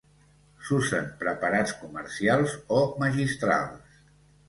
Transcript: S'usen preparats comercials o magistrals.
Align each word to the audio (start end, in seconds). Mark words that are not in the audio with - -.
S'usen 0.69 1.11
preparats 1.25 1.77
comercials 1.83 2.59
o 2.81 2.83
magistrals. 3.07 4.05